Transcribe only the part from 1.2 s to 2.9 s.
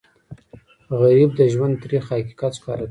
د ژوند تریخ حقیقت ښکاره کوي